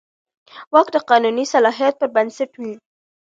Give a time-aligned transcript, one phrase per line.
[0.73, 2.73] واک د قانوني صلاحیت پر بنسټ وي.